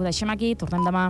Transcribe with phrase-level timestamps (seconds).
[0.00, 1.00] Ho deixem aquí, tornem demà.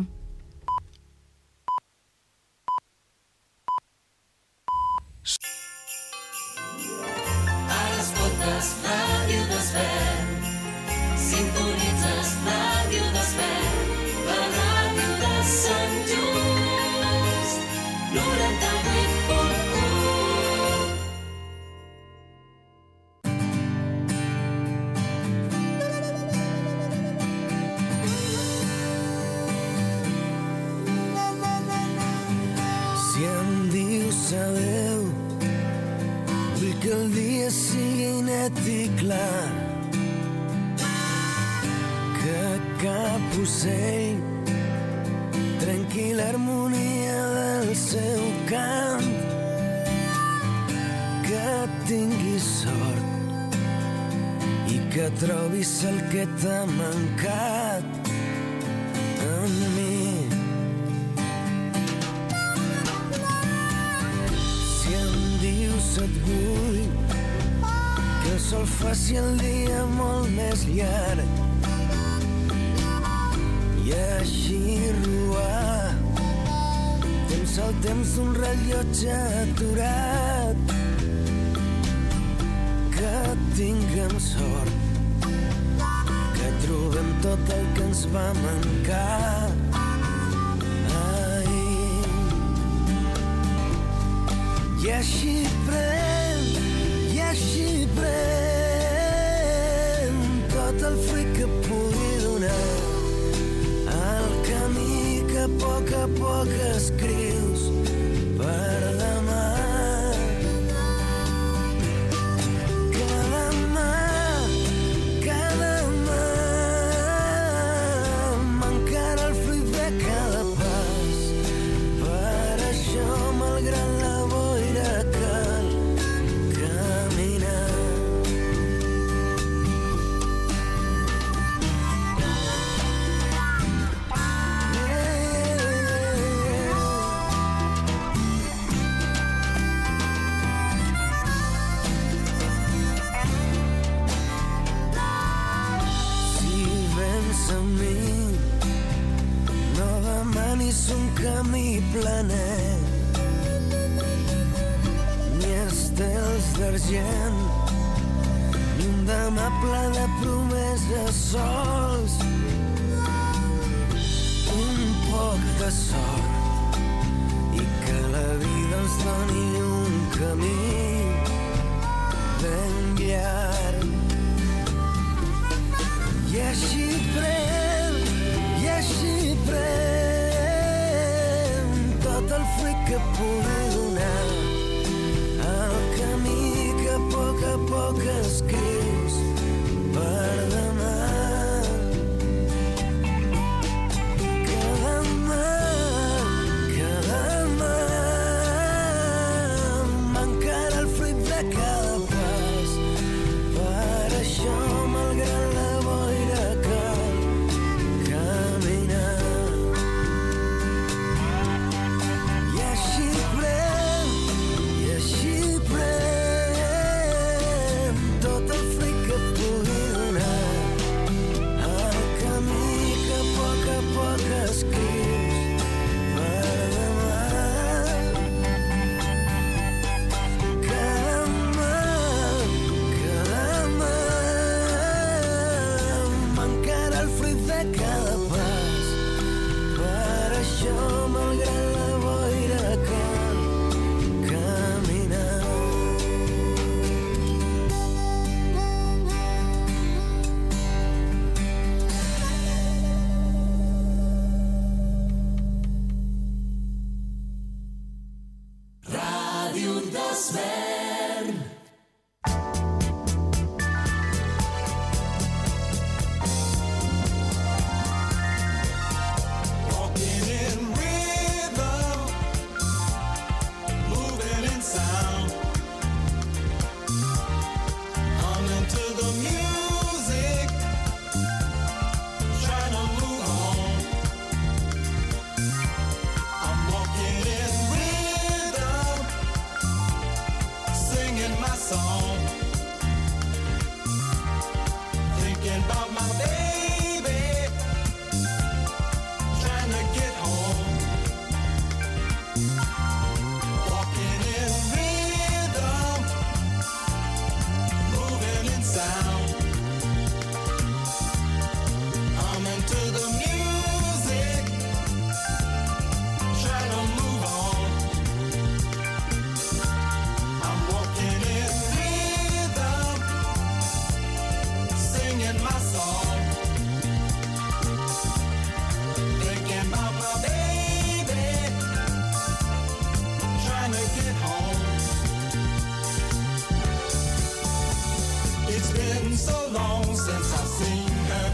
[339.08, 341.32] been so long since I've seen her.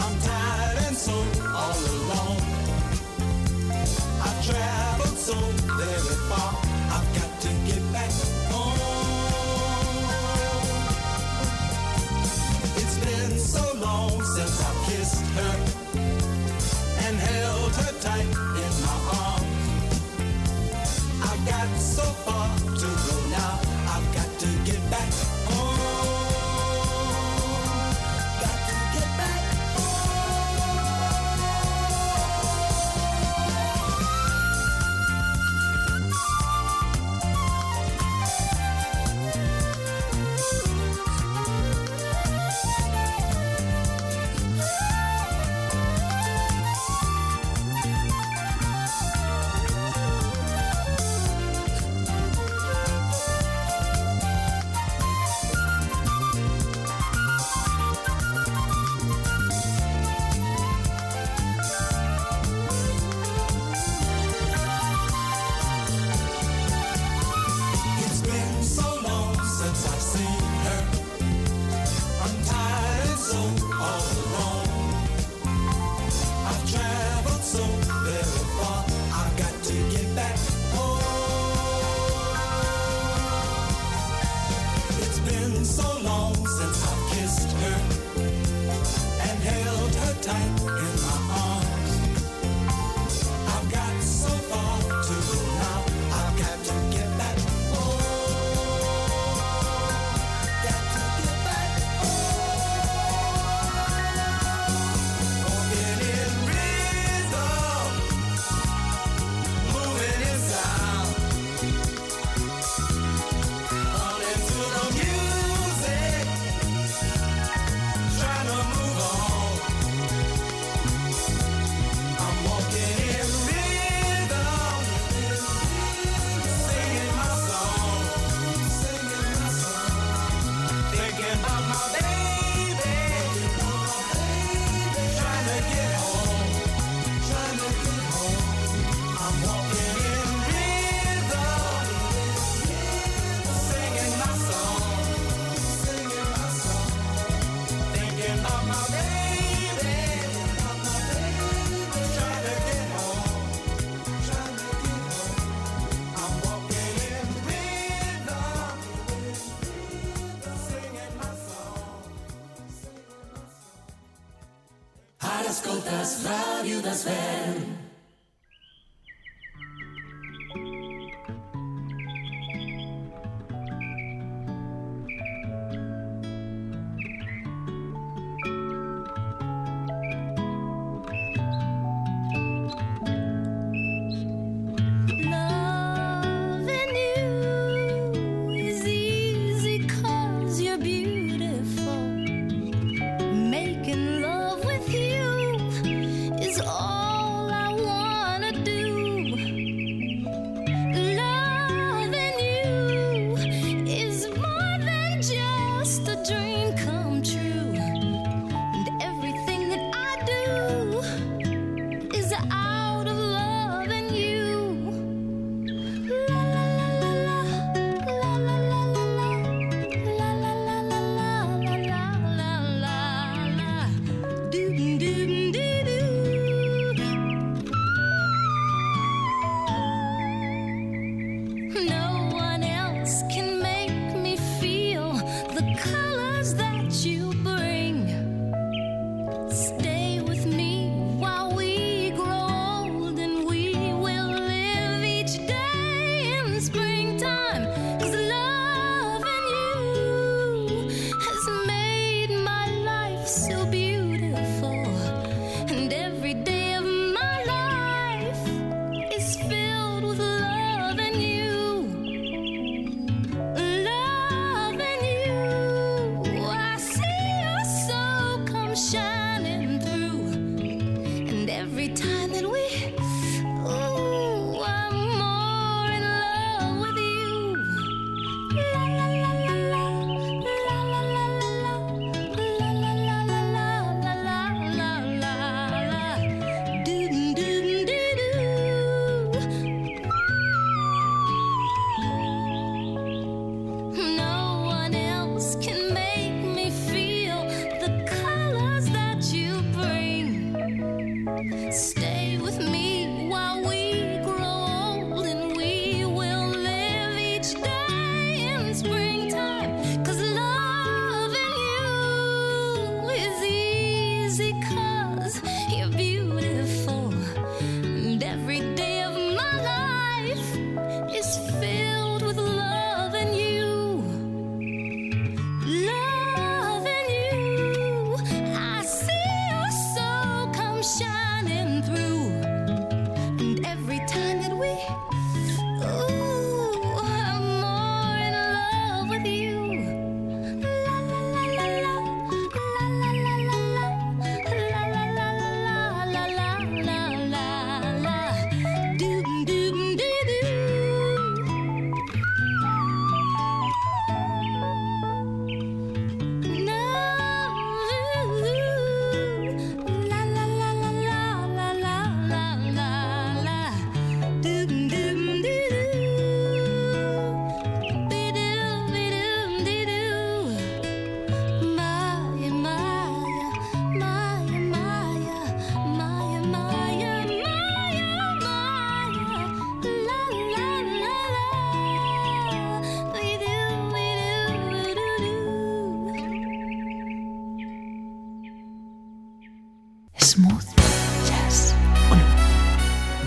[0.00, 1.12] I'm tired and so
[1.60, 2.42] all alone.
[4.26, 5.36] I've traveled so
[5.78, 6.50] very far.
[6.94, 8.10] I've got to get back
[8.50, 8.78] home.
[12.80, 15.56] It's been so long since I've kissed her
[17.06, 18.32] and held her tight
[18.64, 19.54] in my arms.
[21.22, 22.73] I got so far.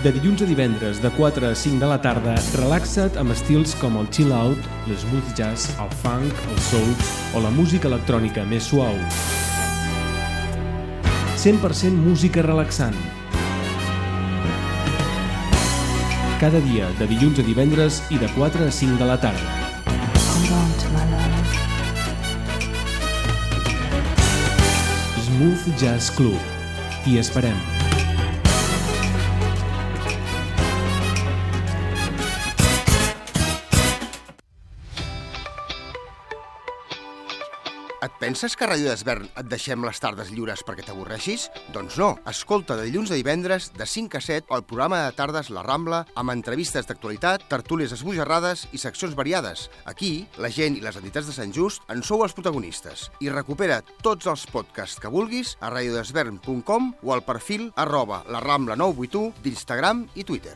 [0.08, 3.98] De dilluns a divendres, de 4 a 5 de la tarda, relaxa't amb estils com
[4.00, 6.94] el chill out, l'smooth jazz, el funk, el soul
[7.36, 8.96] o la música electrònica més suau.
[11.36, 12.96] 100% música relaxant.
[16.40, 19.44] Cada dia, de dilluns a divendres i de 4 a 5 de la tarda.
[25.28, 26.40] Smooth Jazz Club.
[27.04, 27.77] T'hi esperem.
[38.38, 41.48] Penses que a Ràdio d'Esvern et deixem les tardes lliures perquè t'avorreixis?
[41.74, 42.12] Doncs no.
[42.30, 46.04] Escolta de dilluns a divendres, de 5 a 7, el programa de tardes La Rambla,
[46.14, 49.66] amb entrevistes d'actualitat, tertúlies esbojarrades i seccions variades.
[49.90, 53.08] Aquí, la gent i les entitats de Sant Just en sou els protagonistes.
[53.18, 58.78] I recupera tots els podcasts que vulguis a radiodesvern.com o al perfil arroba la Rambla
[58.78, 60.54] 981 d'Instagram i Twitter.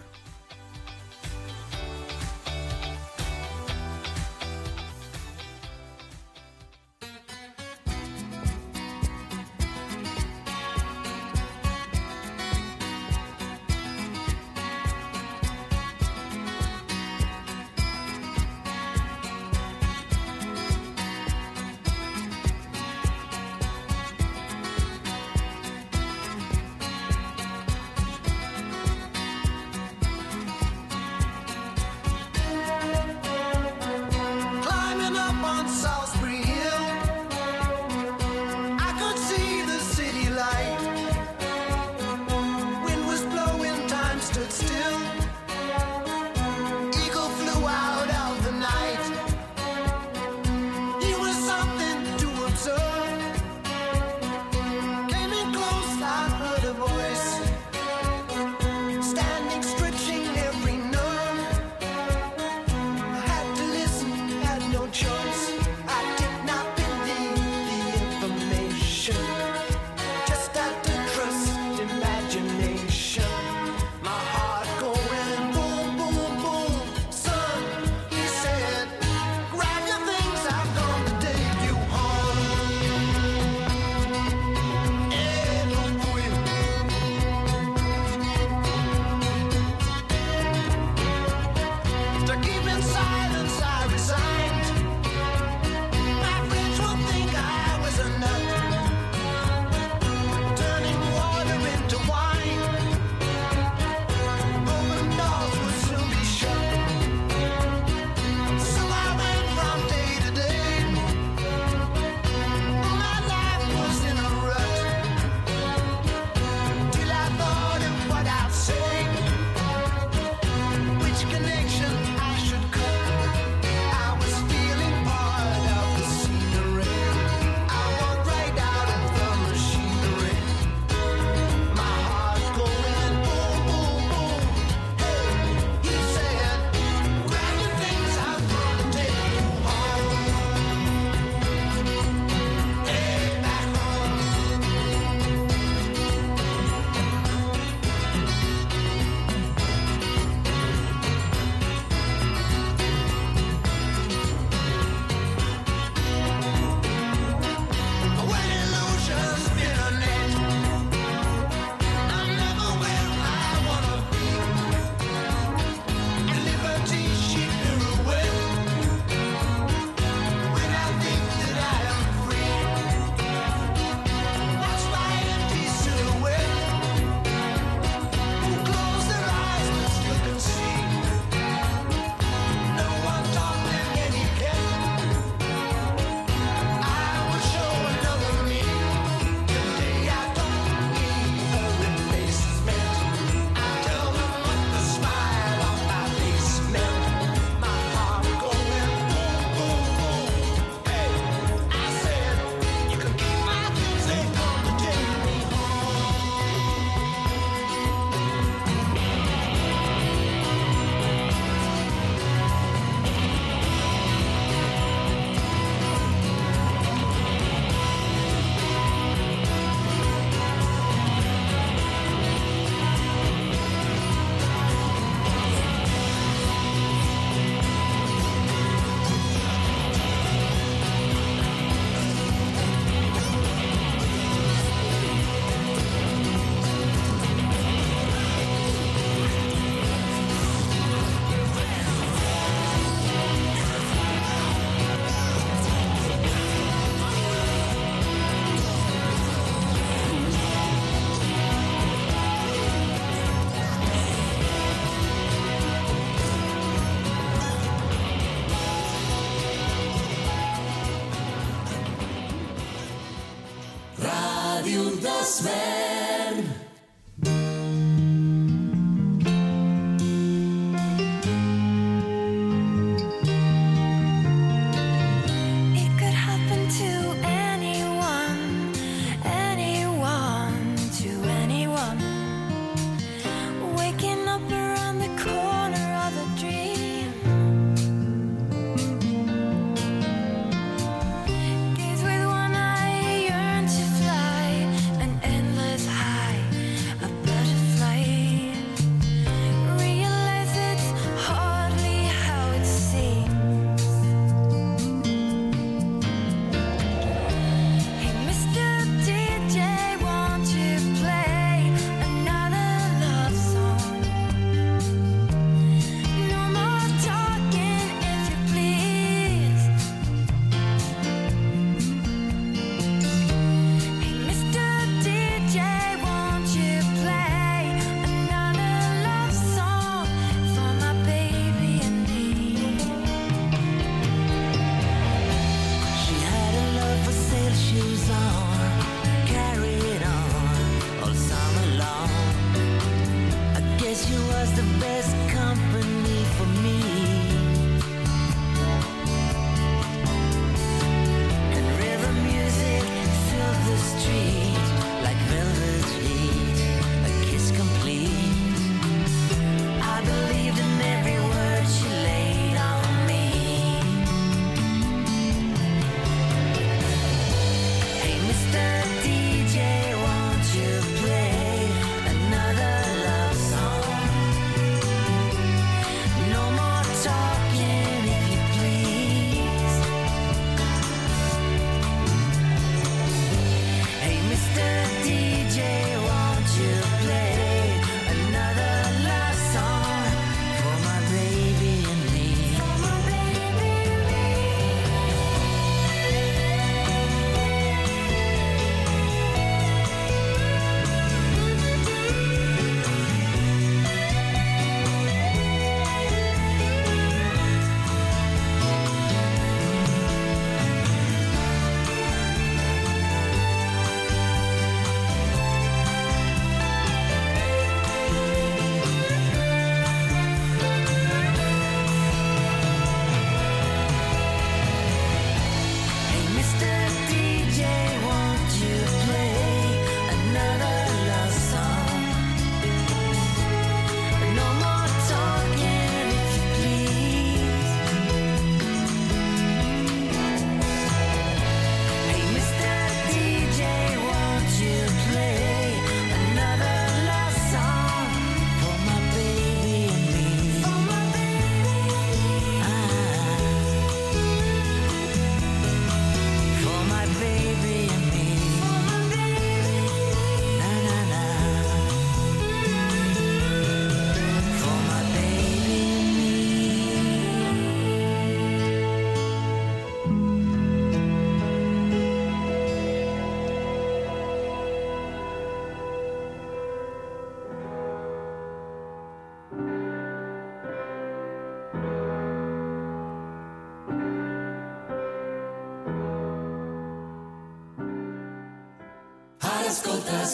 [265.22, 265.61] d'Esvern.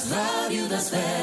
[0.07, 1.18] Ràdio d'Esvern.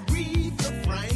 [0.00, 1.13] Aretha Franklin.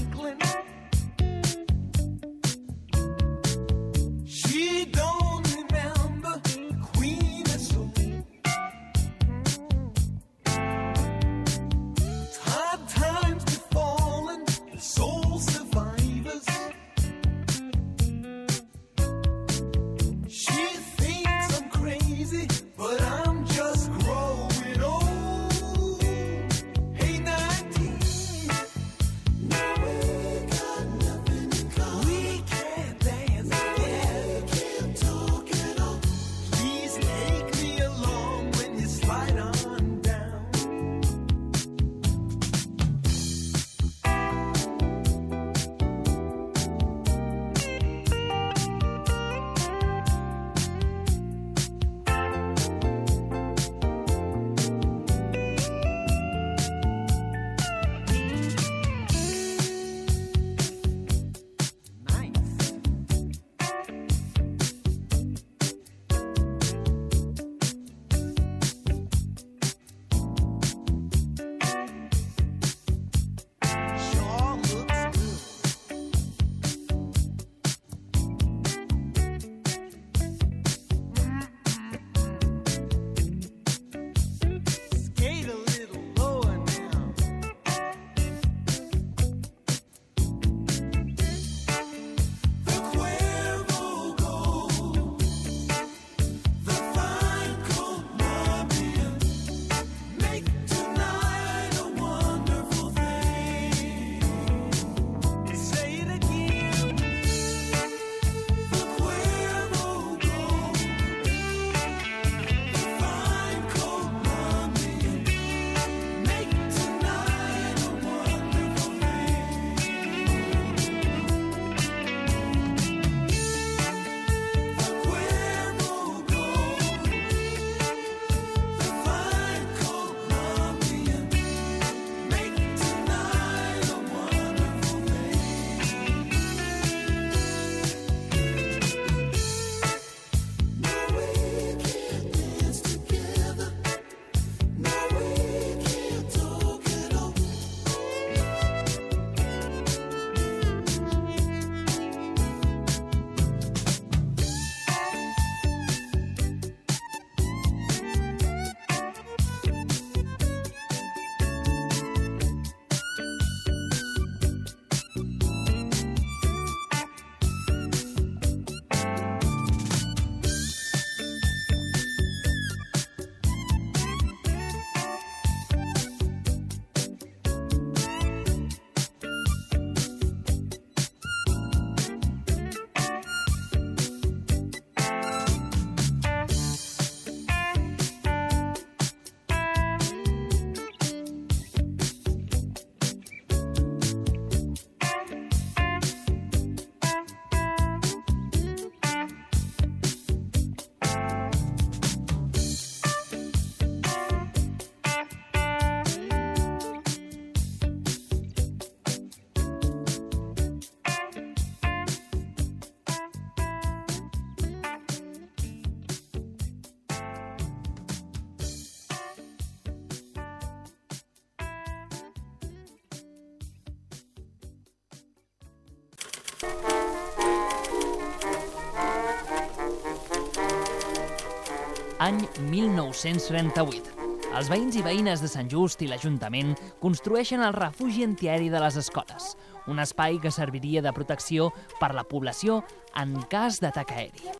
[232.19, 234.11] Any 1938.
[234.59, 238.97] Els veïns i veïnes de Sant Just i l'Ajuntament construeixen el refugi antiaeri de les
[238.99, 239.53] escoles,
[239.87, 242.83] un espai que serviria de protecció per la població
[243.15, 244.59] en cas d'atac aeri.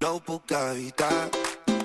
[0.00, 1.28] No puc evitar,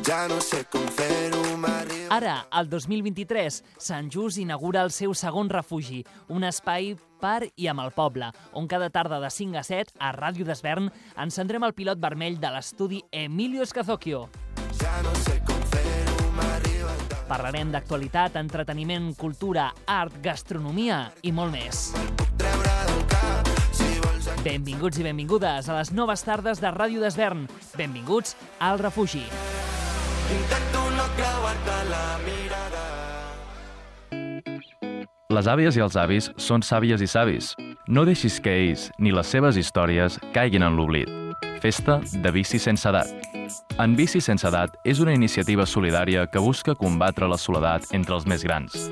[0.06, 2.14] ja no sé com fer-ho, m'arriba...
[2.14, 7.82] Ara, el 2023, Sant Just inaugura el seu segon refugi, un espai per i amb
[7.82, 10.92] el poble, on cada tarda de 5 a 7, a Ràdio d'Esvern,
[11.26, 14.28] encendrem el pilot vermell de l'estudi Emilio Escazocchio.
[14.78, 16.94] Ja no sé com fer-ho, m'arriba.
[17.26, 21.88] Parlarem d'actualitat, entreteniment, cultura, art, gastronomia i molt més.
[22.38, 27.48] Treure del cap, si vols Benvinguts i benvingudes a les noves tardes de Ràdio d'Esvern.
[27.80, 29.26] Benvinguts al refugi.
[30.32, 32.86] Intento no creuar-te la mirada.
[35.36, 37.54] Les àvies i els avis són sàvies i savis.
[37.88, 41.12] No deixis que ells ni les seves històries caiguin en l'oblit.
[41.62, 43.12] Festa de bici sense edat.
[43.78, 48.26] En Bici sense edat és una iniciativa solidària que busca combatre la soledat entre els
[48.26, 48.90] més grans.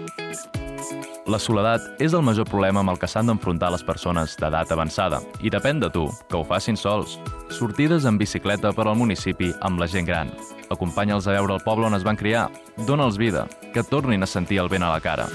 [1.24, 5.22] La soledat és el major problema amb el que s'han d'enfrontar les persones d'edat avançada
[5.40, 7.16] i depèn de tu, que ho facin sols.
[7.48, 10.34] Sortides en bicicleta per al municipi amb la gent gran.
[10.68, 12.50] Acompanya'ls a veure el poble on es van criar.
[12.76, 15.30] Dóna'ls vida, que tornin a sentir el vent a la cara.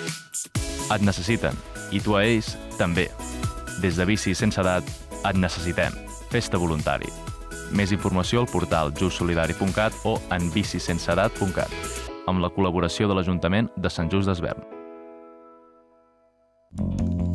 [0.93, 1.57] Et necessiten,
[1.91, 3.09] i tu a ells també.
[3.81, 4.85] Des de Bici sense edat,
[5.25, 5.97] et necessitem.
[6.29, 7.09] Festa voluntari.
[7.73, 11.73] Més informació al portal justsolidari.cat o en bicisenseedat.cat
[12.29, 14.78] amb la col·laboració de l'Ajuntament de Sant Just d'Esvern.
[16.77, 17.28] Ràdio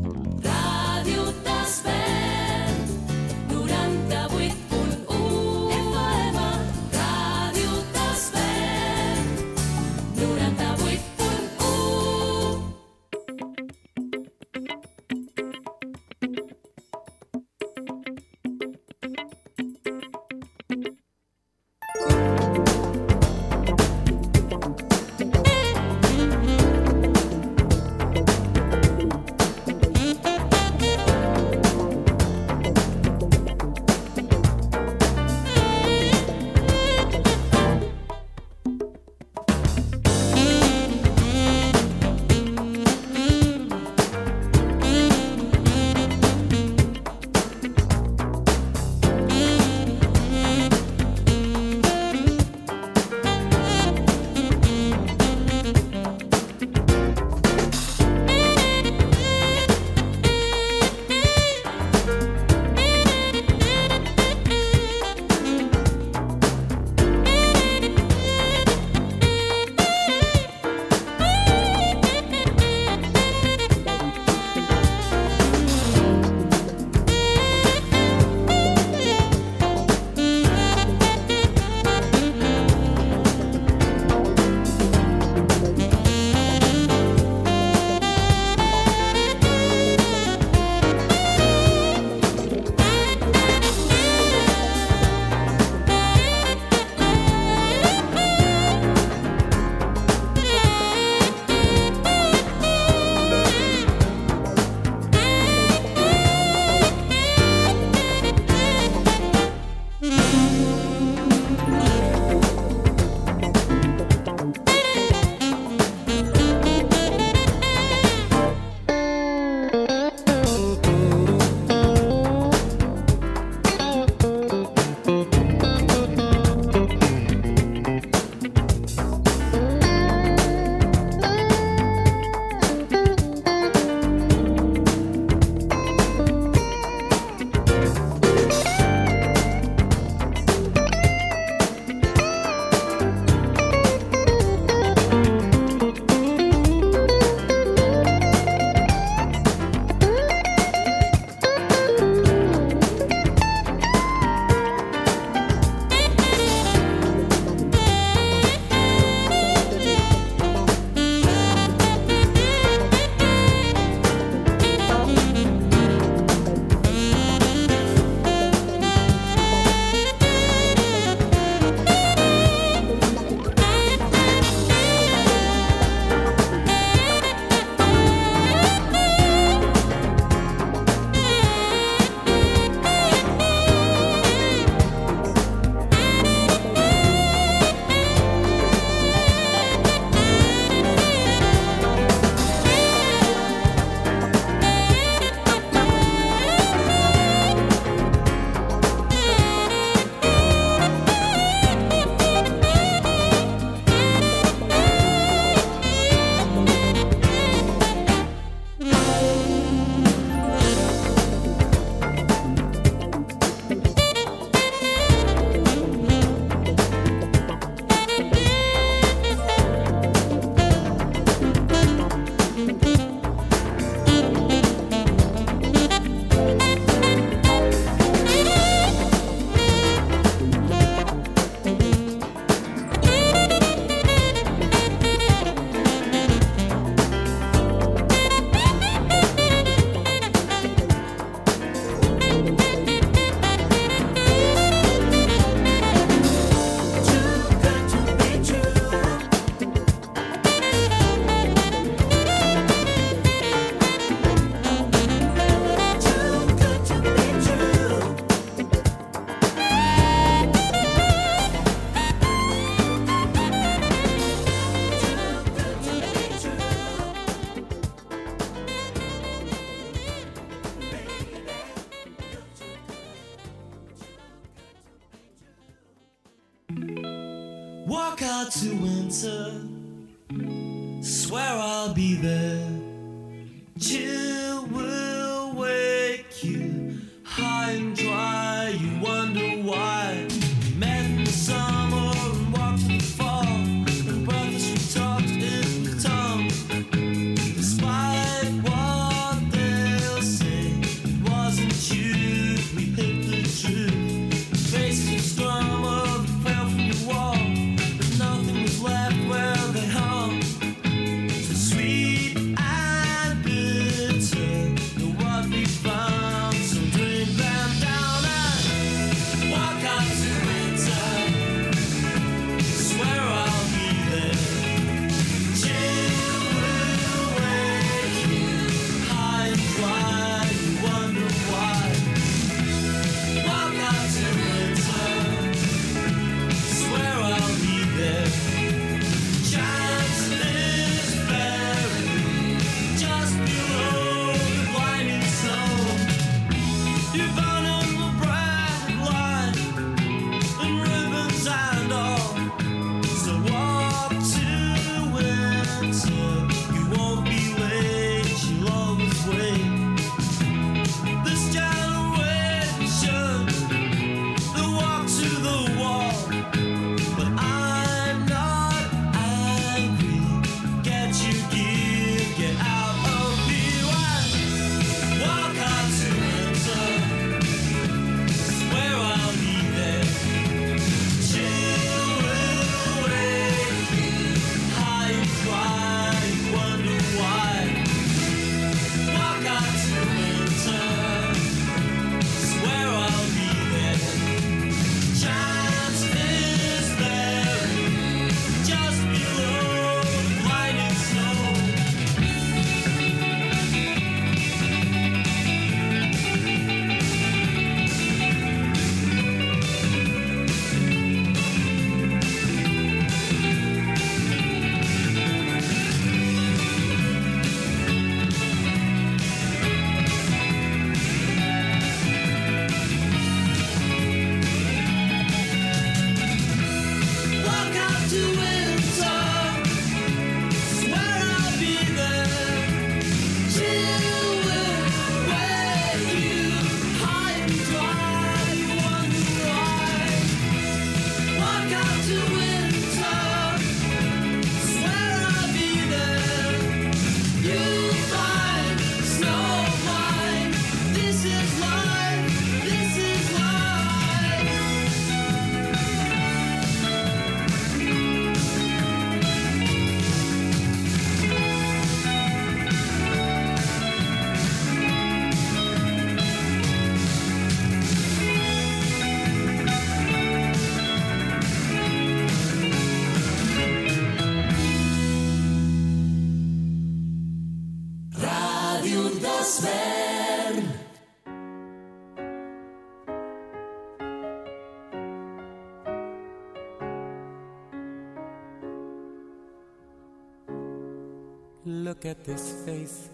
[492.03, 493.09] look at this face,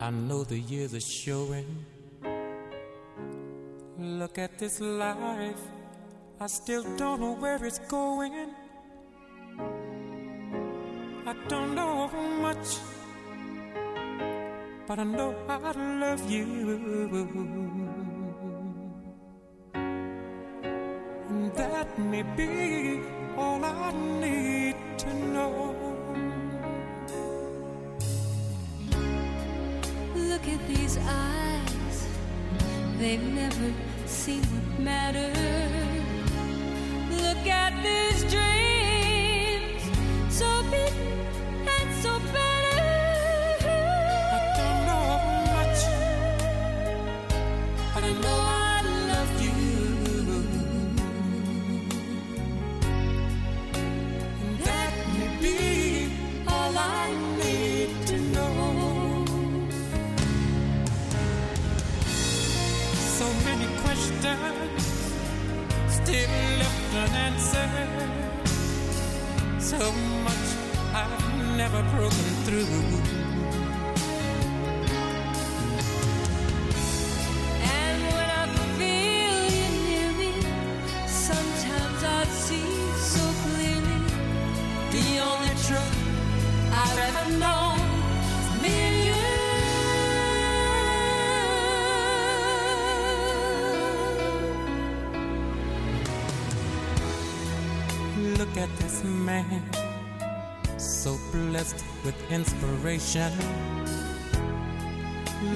[0.00, 1.84] I know the years are showing.
[3.96, 5.60] Look at this life,
[6.40, 8.32] I still don't know where it's going.
[11.26, 12.10] I don't know
[12.42, 12.78] much,
[14.88, 16.44] but I know I love you.
[21.28, 23.00] And that may be
[23.36, 25.77] all I need to know.
[30.88, 32.08] his eyes,
[32.96, 33.72] they've never
[34.06, 35.36] seen what matters.
[37.10, 38.47] Look at this dream.
[66.98, 67.88] unanswered.
[69.60, 69.92] So
[70.24, 70.48] much
[70.94, 72.97] I've never broken through.
[99.28, 99.62] man,
[100.78, 103.30] so blessed with inspiration.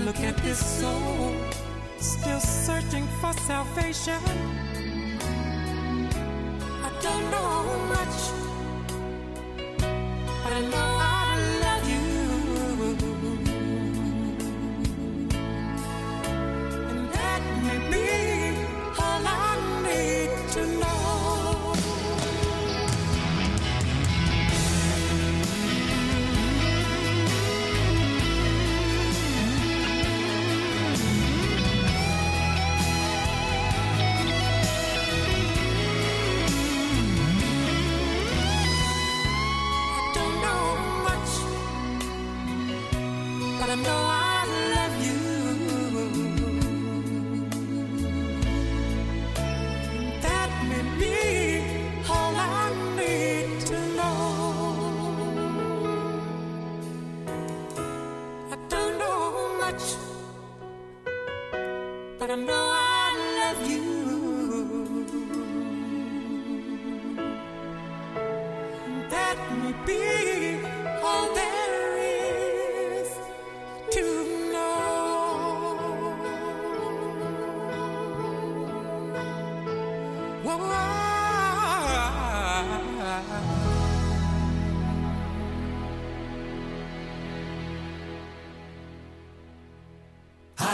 [0.04, 1.32] Look at this soul,
[1.98, 4.20] still searching for salvation.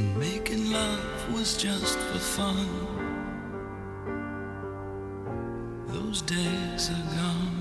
[0.00, 2.66] And making love was just for fun.
[5.88, 7.59] Those days are gone.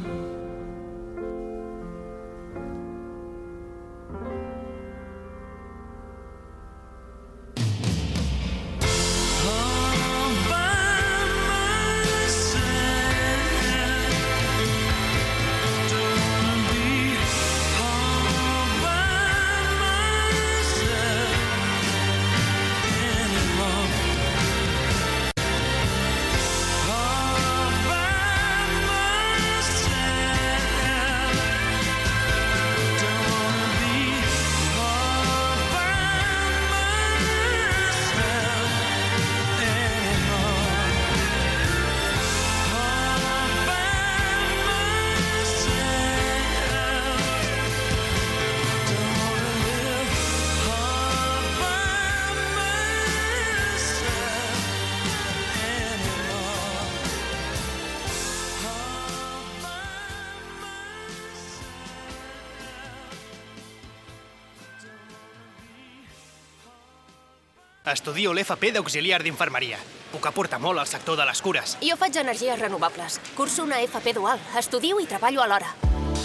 [67.91, 69.77] Estudio l'FP d'auxiliar d'infermeria.
[70.11, 71.77] Puc aportar molt al sector de les cures.
[71.81, 73.19] Jo faig energies renovables.
[73.37, 74.41] Curso una FP dual.
[74.57, 75.73] Estudio i treballo alhora.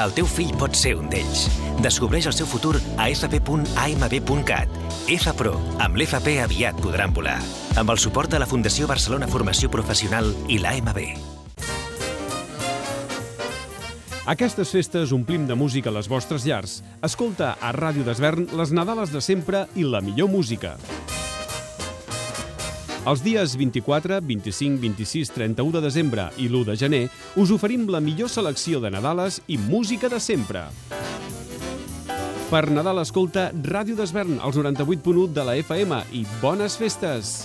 [0.03, 1.47] El teu fill pot ser un d'ells.
[1.85, 4.81] Descobreix el seu futur a fp.amb.cat.
[5.07, 5.55] FPRO,
[5.85, 7.39] amb l'FP aviat podran volar.
[7.79, 11.01] Amb el suport de la Fundació Barcelona Formació Professional i l'AMB.
[14.25, 16.79] Aquestes festes omplim de música les vostres llars.
[17.05, 20.79] Escolta a Ràdio d'Esvern les Nadales de sempre i la millor música.
[23.05, 27.03] Els dies 24, 25, 26, 31 de desembre i l'1 de gener
[27.37, 30.65] us oferim la millor selecció de Nadales i música de sempre.
[32.49, 37.37] Per Nadal escolta Ràdio d'Esvern als 98.1 de la FM i bones festes!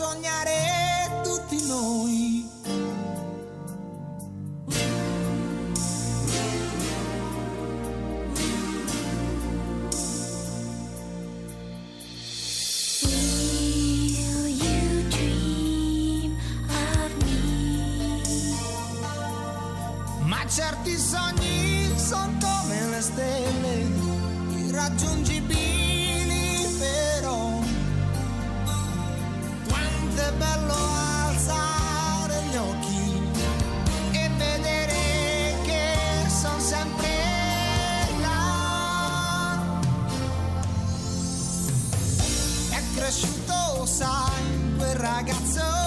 [0.00, 0.29] soñar.
[45.10, 45.79] I got so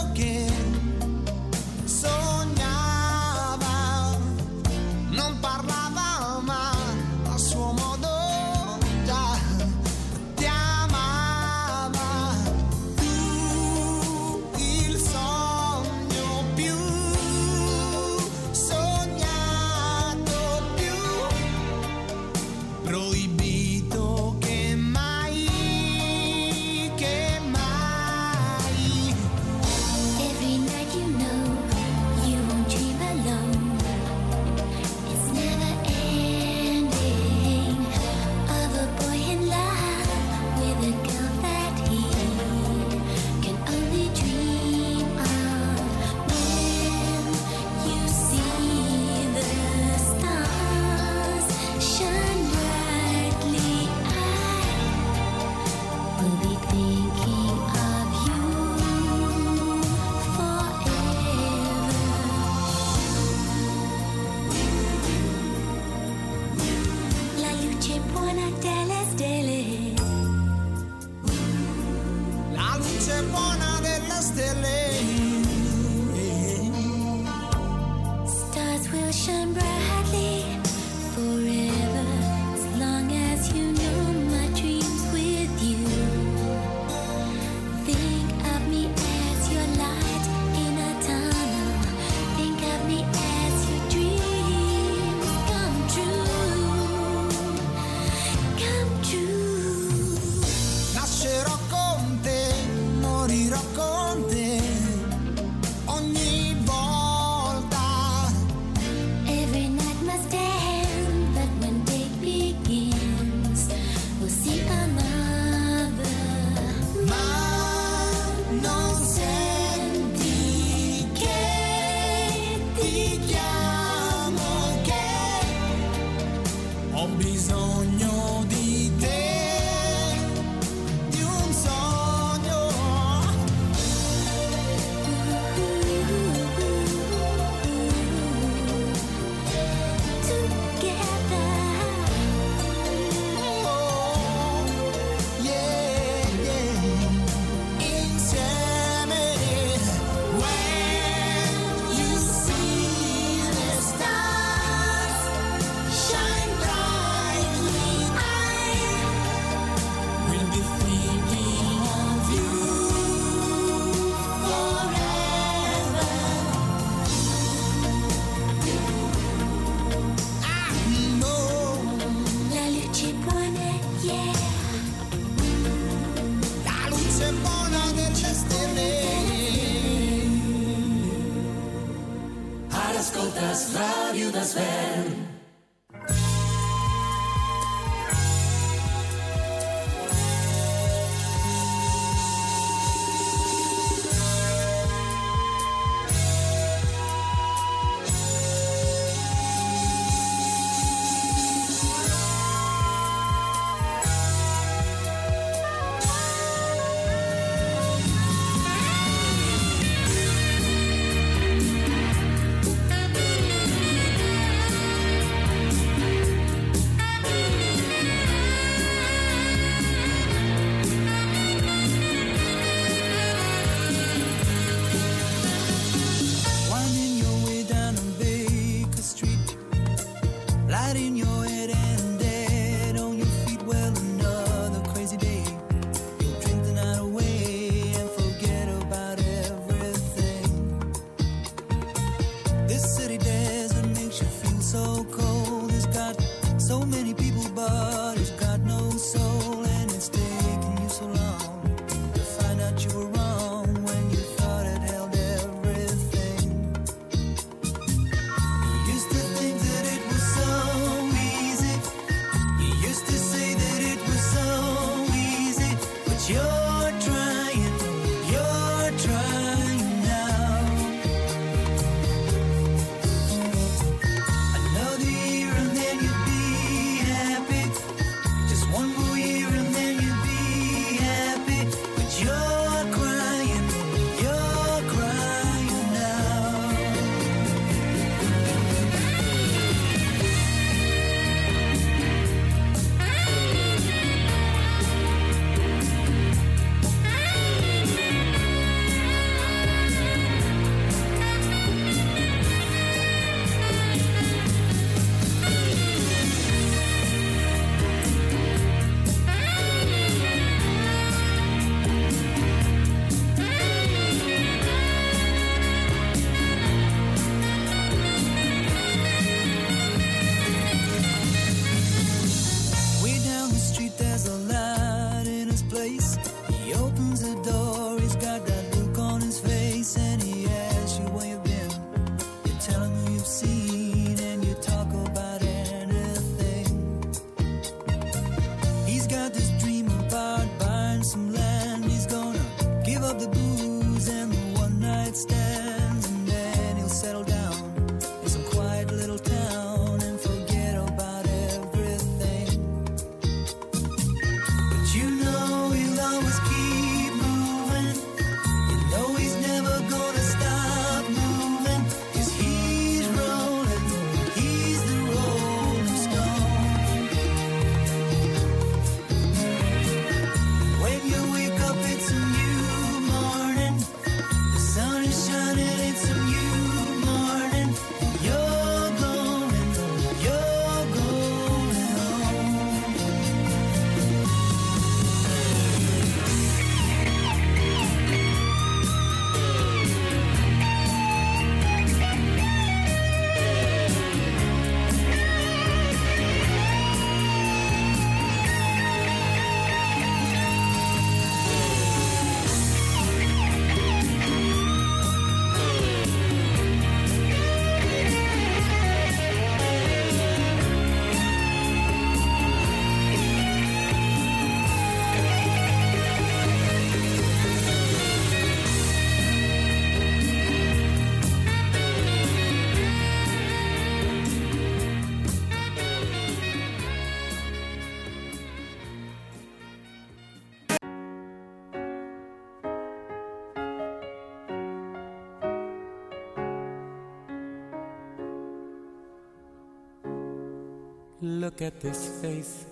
[441.43, 442.63] Look at this face.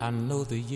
[0.00, 0.68] I know the year.